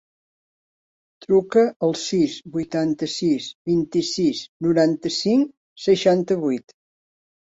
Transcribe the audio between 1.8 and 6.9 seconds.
al sis, vuitanta-sis, vint-i-sis, noranta-cinc, seixanta-vuit.